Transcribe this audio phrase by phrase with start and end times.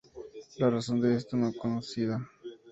[0.57, 2.27] La razón de esto no es conocida.